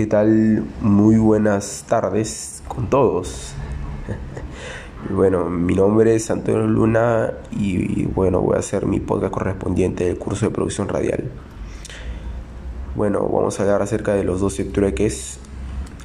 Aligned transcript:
¿Qué 0.00 0.06
tal? 0.06 0.64
Muy 0.80 1.16
buenas 1.18 1.84
tardes 1.86 2.62
con 2.66 2.88
todos. 2.88 3.52
Bueno, 5.10 5.50
mi 5.50 5.74
nombre 5.74 6.14
es 6.14 6.30
Antonio 6.30 6.66
Luna 6.66 7.34
y 7.50 8.06
bueno, 8.06 8.40
voy 8.40 8.56
a 8.56 8.60
hacer 8.60 8.86
mi 8.86 8.98
podcast 8.98 9.30
correspondiente 9.30 10.04
del 10.04 10.16
curso 10.16 10.46
de 10.46 10.52
producción 10.52 10.88
radial. 10.88 11.30
Bueno, 12.96 13.28
vamos 13.28 13.60
a 13.60 13.64
hablar 13.64 13.82
acerca 13.82 14.14
de 14.14 14.24
los 14.24 14.40
12 14.40 14.64
trueques 14.64 15.38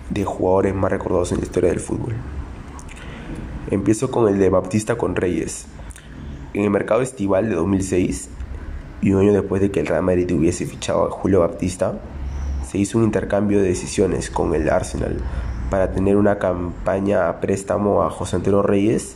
de 0.09 0.25
jugadores 0.25 0.75
más 0.75 0.91
recordados 0.91 1.31
en 1.31 1.37
la 1.37 1.45
historia 1.45 1.69
del 1.69 1.79
fútbol. 1.79 2.15
Empiezo 3.71 4.11
con 4.11 4.27
el 4.27 4.39
de 4.39 4.49
Baptista 4.49 4.97
con 4.97 5.15
Reyes. 5.15 5.67
En 6.53 6.63
el 6.63 6.69
mercado 6.69 7.01
estival 7.01 7.47
de 7.47 7.55
2006, 7.55 8.29
y 9.01 9.13
un 9.13 9.21
año 9.21 9.31
después 9.31 9.61
de 9.61 9.71
que 9.71 9.79
el 9.79 9.87
Real 9.87 10.03
Madrid 10.03 10.29
hubiese 10.33 10.65
fichado 10.65 11.05
a 11.05 11.11
Julio 11.11 11.39
Baptista, 11.39 11.97
se 12.75 12.81
hizo 12.81 12.97
un 12.97 13.05
intercambio 13.05 13.61
de 13.61 13.69
decisiones 13.69 14.29
con 14.29 14.53
el 14.53 14.69
Arsenal 14.69 15.15
para 15.69 15.93
tener 15.93 16.17
una 16.17 16.39
campaña 16.39 17.29
a 17.29 17.39
préstamo 17.39 18.03
a 18.03 18.09
José 18.09 18.35
Antonio 18.35 18.63
Reyes. 18.63 19.15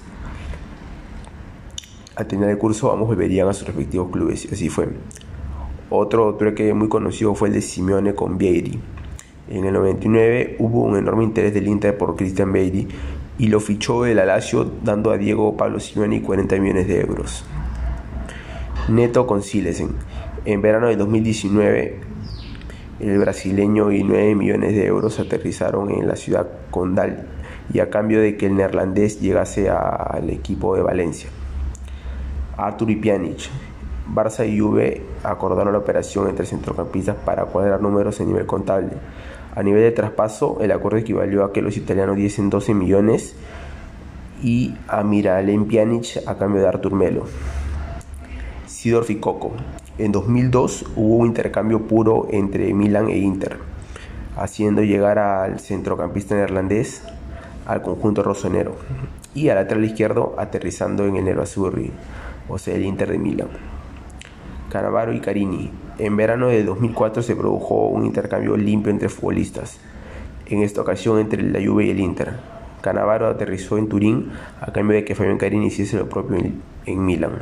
Al 2.15 2.25
terminar 2.25 2.51
el 2.51 2.57
curso 2.57 2.89
ambos 2.89 3.09
volverían 3.09 3.49
a 3.49 3.53
sus 3.53 3.67
respectivos 3.67 4.11
clubes 4.11 4.45
y 4.45 4.53
así 4.53 4.69
fue. 4.69 4.87
Otro 5.89 6.35
trueque 6.35 6.73
muy 6.73 6.87
conocido 6.87 7.35
fue 7.35 7.49
el 7.49 7.55
de 7.55 7.61
Simeone 7.61 8.15
con 8.15 8.37
Vieri. 8.37 8.79
En 9.49 9.65
el 9.65 9.73
99 9.73 10.55
hubo 10.59 10.83
un 10.83 10.95
enorme 10.95 11.25
interés 11.25 11.53
del 11.53 11.67
Inter 11.67 11.97
por 11.97 12.15
Christian 12.15 12.53
Vieri 12.53 12.87
y 13.37 13.47
lo 13.47 13.59
fichó 13.59 14.05
el 14.05 14.19
Alacio 14.19 14.71
dando 14.85 15.11
a 15.11 15.17
Diego 15.17 15.57
Pablo 15.57 15.81
Simeone 15.81 16.21
40 16.21 16.55
millones 16.59 16.87
de 16.87 17.01
euros. 17.01 17.43
Neto 18.87 19.27
con 19.27 19.43
Silesen. 19.43 19.95
En 20.45 20.61
verano 20.61 20.87
de 20.87 20.95
2019 20.95 22.07
el 22.99 23.17
brasileño 23.19 23.91
y 23.91 24.03
9 24.03 24.35
millones 24.35 24.73
de 24.73 24.85
euros 24.85 25.19
aterrizaron 25.19 25.91
en 25.91 26.07
la 26.07 26.15
ciudad 26.15 26.47
condal 26.69 27.27
y 27.73 27.79
a 27.79 27.89
cambio 27.89 28.21
de 28.21 28.35
que 28.35 28.47
el 28.47 28.55
neerlandés 28.55 29.21
llegase 29.21 29.69
al 29.69 30.29
equipo 30.29 30.75
de 30.75 30.81
Valencia. 30.81 31.29
Artur 32.57 32.89
y 32.91 32.95
Pjanic. 32.95 33.49
Barça 34.13 34.47
y 34.47 34.59
Juve 34.59 35.03
acordaron 35.23 35.73
la 35.73 35.79
operación 35.79 36.27
entre 36.27 36.45
centrocampistas 36.45 37.15
para 37.15 37.45
cuadrar 37.45 37.81
números 37.81 38.19
a 38.19 38.23
nivel 38.23 38.45
contable. 38.45 38.89
A 39.55 39.61
nivel 39.61 39.83
de 39.83 39.91
traspaso, 39.91 40.57
el 40.61 40.71
acuerdo 40.71 40.97
equivalió 40.97 41.43
a 41.43 41.53
que 41.53 41.61
los 41.61 41.77
italianos 41.77 42.15
diesen 42.15 42.49
12 42.49 42.73
millones 42.73 43.35
y 44.41 44.73
a 44.87 45.03
Miralem 45.03 45.67
Pjanic 45.67 46.23
a 46.25 46.37
cambio 46.37 46.61
de 46.61 46.67
Artur 46.67 46.93
Melo. 46.93 47.25
Sidorf 48.65 49.09
y 49.11 49.17
Coco. 49.17 49.51
En 49.99 50.13
2002 50.13 50.85
hubo 50.95 51.17
un 51.17 51.27
intercambio 51.27 51.81
puro 51.85 52.29
entre 52.31 52.73
Milan 52.73 53.09
e 53.09 53.17
Inter, 53.17 53.57
haciendo 54.37 54.81
llegar 54.81 55.19
al 55.19 55.59
centrocampista 55.59 56.35
neerlandés 56.35 57.03
al 57.65 57.81
conjunto 57.81 58.23
rosonero 58.23 58.77
y 59.35 59.49
al 59.49 59.57
lateral 59.57 59.83
izquierdo 59.83 60.35
aterrizando 60.37 61.05
en 61.05 61.17
el 61.17 61.25
Nero 61.25 61.41
Azzurri, 61.41 61.91
o 62.47 62.57
sea, 62.57 62.75
el 62.75 62.85
Inter 62.85 63.11
de 63.11 63.17
Milán. 63.17 63.49
Cannavaro 64.69 65.11
y 65.11 65.19
Carini. 65.19 65.69
En 65.97 66.15
verano 66.15 66.47
de 66.47 66.63
2004 66.63 67.21
se 67.21 67.35
produjo 67.35 67.87
un 67.87 68.05
intercambio 68.05 68.55
limpio 68.55 68.93
entre 68.93 69.09
futbolistas, 69.09 69.81
en 70.45 70.63
esta 70.63 70.79
ocasión 70.79 71.19
entre 71.19 71.43
la 71.43 71.59
Juve 71.59 71.87
y 71.87 71.89
el 71.89 71.99
Inter. 71.99 72.37
Cannavaro 72.79 73.27
aterrizó 73.27 73.77
en 73.77 73.89
Turín 73.89 74.31
a 74.61 74.71
cambio 74.71 74.95
de 74.95 75.03
que 75.03 75.13
Fabián 75.13 75.37
Carini 75.37 75.67
hiciese 75.67 75.97
lo 75.97 76.07
propio 76.07 76.37
en, 76.37 76.61
en 76.85 77.05
Milán. 77.05 77.39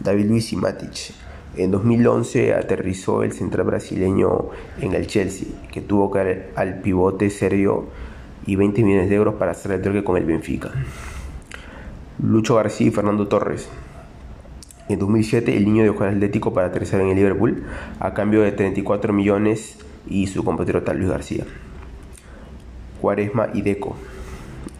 David 0.00 0.26
Luiz 0.26 0.52
y 0.52 0.56
Matic. 0.56 1.12
En 1.56 1.70
2011 1.70 2.54
aterrizó 2.54 3.22
el 3.22 3.32
central 3.32 3.66
brasileño 3.66 4.50
en 4.80 4.92
el 4.94 5.06
Chelsea, 5.06 5.46
que 5.70 5.80
tuvo 5.80 6.10
que 6.10 6.18
dar 6.18 6.46
al 6.56 6.80
pivote 6.80 7.30
serbio 7.30 7.86
y 8.44 8.56
20 8.56 8.82
millones 8.82 9.08
de 9.08 9.14
euros 9.14 9.34
para 9.34 9.52
hacer 9.52 9.72
el 9.72 9.82
truque 9.82 10.02
con 10.02 10.16
el 10.16 10.24
Benfica. 10.24 10.72
Lucho 12.22 12.56
García 12.56 12.88
y 12.88 12.90
Fernando 12.90 13.28
Torres. 13.28 13.68
En 14.88 14.98
2007 14.98 15.56
el 15.56 15.64
niño 15.64 15.84
dejó 15.84 16.04
al 16.04 16.14
Atlético 16.14 16.52
para 16.52 16.66
aterrizar 16.66 17.00
en 17.00 17.08
el 17.08 17.16
Liverpool 17.16 17.64
a 18.00 18.14
cambio 18.14 18.42
de 18.42 18.52
34 18.52 19.12
millones 19.12 19.78
y 20.08 20.26
su 20.26 20.44
compatriota 20.44 20.92
Luis 20.92 21.08
García. 21.08 21.44
Cuaresma 23.00 23.48
y 23.54 23.62
Deco. 23.62 23.96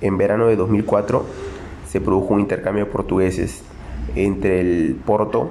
En 0.00 0.18
verano 0.18 0.46
de 0.48 0.56
2004 0.56 1.24
se 1.88 2.00
produjo 2.00 2.34
un 2.34 2.40
intercambio 2.40 2.90
portugueses 2.90 3.62
entre 4.14 4.60
el 4.60 4.96
Porto 5.04 5.50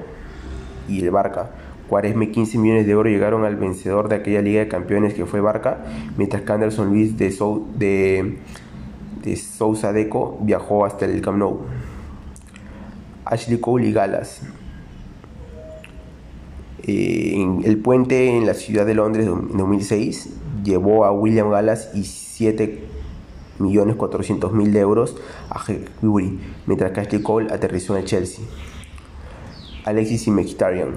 y 0.87 1.01
el 1.01 1.11
Barca. 1.11 1.51
Cuaresma 1.87 2.23
y 2.25 2.31
15 2.31 2.57
millones 2.57 2.85
de 2.85 2.93
euros 2.93 3.11
llegaron 3.11 3.45
al 3.45 3.55
vencedor 3.55 4.09
de 4.09 4.15
aquella 4.15 4.41
Liga 4.41 4.61
de 4.61 4.67
Campeones 4.67 5.13
que 5.13 5.25
fue 5.25 5.41
Barca, 5.41 5.83
mientras 6.17 6.43
que 6.43 6.51
Anderson 6.51 6.87
Luis 6.87 7.17
de, 7.17 7.29
de, 7.77 8.37
de 9.23 9.35
Sousa 9.35 9.93
Deco 9.93 10.39
viajó 10.41 10.85
hasta 10.85 11.05
el 11.05 11.21
Camp. 11.21 11.43
Ashley 13.25 13.59
Cole 13.59 13.87
y 13.87 13.93
Galas. 13.93 14.41
Eh, 16.85 17.35
en 17.35 17.61
el 17.63 17.77
puente 17.77 18.35
en 18.35 18.45
la 18.45 18.53
ciudad 18.53 18.85
de 18.85 18.93
Londres 18.93 19.25
en 19.25 19.57
2006 19.57 20.31
llevó 20.65 21.05
a 21.05 21.13
William 21.13 21.49
Galas 21.49 21.91
y 21.93 22.03
7 22.03 22.83
millones 23.59 23.95
400 23.95 24.51
mil 24.53 24.75
euros 24.75 25.15
a 25.49 25.61
Higburi, 25.71 26.39
mientras 26.65 26.91
que 26.91 27.01
Ashley 27.01 27.21
Cole 27.21 27.53
aterrizó 27.53 27.95
en 27.95 28.01
el 28.01 28.05
Chelsea. 28.05 28.45
Alexis 29.85 30.27
y 30.27 30.31
Mkhitaryan. 30.31 30.89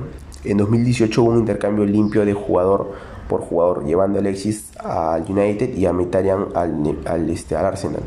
En 0.44 0.58
2018 0.58 1.22
hubo 1.22 1.30
un 1.32 1.38
intercambio 1.38 1.84
limpio 1.84 2.24
de 2.24 2.34
jugador 2.34 2.92
por 3.28 3.40
jugador, 3.40 3.84
llevando 3.84 4.18
a 4.18 4.20
Alexis 4.20 4.70
al 4.78 5.24
United 5.28 5.74
y 5.76 5.86
a 5.86 5.92
Mkhitaryan 5.92 6.48
al, 6.54 6.98
al, 7.04 7.30
este, 7.30 7.56
al 7.56 7.66
Arsenal. 7.66 8.02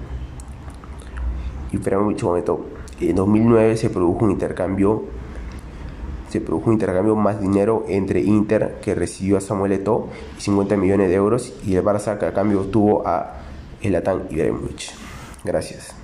Y 1.71 1.77
momento. 2.23 2.66
En 2.99 3.16
2009 3.16 3.77
se 3.77 3.89
produjo 3.89 4.25
un 4.25 4.31
intercambio 4.31 5.03
se 6.29 6.41
produjo 6.41 6.67
un 6.67 6.73
intercambio 6.73 7.16
más 7.16 7.41
dinero 7.41 7.85
entre 7.87 8.21
Inter 8.21 8.77
que 8.81 8.93
recibió 8.93 9.37
a 9.37 9.41
Samuel 9.41 9.71
Eto'o 9.71 10.09
y 10.37 10.41
50 10.41 10.77
millones 10.77 11.09
de 11.09 11.16
euros 11.16 11.53
y 11.66 11.75
el 11.75 11.83
Barça 11.83 12.19
que 12.19 12.27
a 12.27 12.33
cambio 12.33 12.61
tuvo 12.66 13.07
a 13.07 13.33
Zlatan 13.81 14.28
Ibrahimovic. 14.29 14.91
Gracias. 15.44 15.98